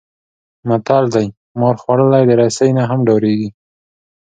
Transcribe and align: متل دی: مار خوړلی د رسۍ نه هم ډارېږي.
متل 0.67 1.05
دی: 1.13 1.27
مار 1.59 1.75
خوړلی 1.81 2.23
د 2.27 2.31
رسۍ 2.41 2.69
نه 2.77 2.83
هم 2.89 2.99
ډارېږي. 3.07 3.49